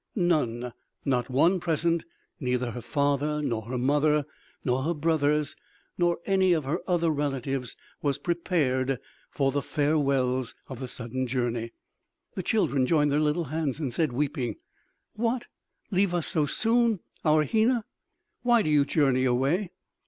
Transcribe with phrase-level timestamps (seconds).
[0.15, 0.73] None,
[1.05, 2.05] not one present,
[2.39, 4.25] neither her father, nor her mother,
[4.65, 5.55] nor her brothers,
[5.95, 8.97] nor any of her other relatives, was prepared
[9.29, 11.73] for the farewells of the sudden journey.
[12.33, 14.55] The children joined their little hands and said weeping:
[15.13, 15.45] "What!...
[15.91, 17.01] Leave us so soon?...
[17.23, 17.85] Our Hena?...
[18.41, 19.69] Why do you journey away?"